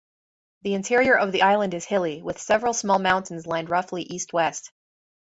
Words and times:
The 0.63 0.73
interior 0.73 1.15
of 1.15 1.31
the 1.31 1.43
island 1.43 1.75
is 1.75 1.85
hilly, 1.85 2.23
with 2.23 2.41
several 2.41 2.73
small 2.73 2.97
mountains 2.97 3.45
lined 3.45 3.69
roughly 3.69 4.01
east-west. 4.01 4.71